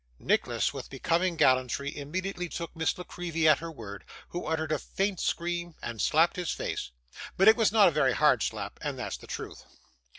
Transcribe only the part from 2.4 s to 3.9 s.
took Miss La Creevy at her